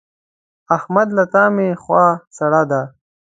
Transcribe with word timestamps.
احمد 0.75 1.07
له 1.17 1.23
تا 1.33 1.43
مې 1.55 1.67
خوا 1.81 2.05
سړه 2.37 2.61
ده. 2.71 2.81